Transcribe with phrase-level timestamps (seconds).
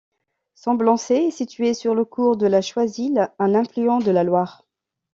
[0.55, 4.65] Semblançay est situé sur le cours de la Choisille, un affluent de la Loire.